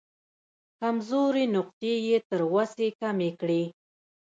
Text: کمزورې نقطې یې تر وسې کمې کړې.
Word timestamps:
کمزورې 0.79 1.45
نقطې 1.55 1.93
یې 2.07 2.17
تر 2.29 2.41
وسې 2.53 2.87
کمې 3.01 3.29
کړې. 3.39 3.63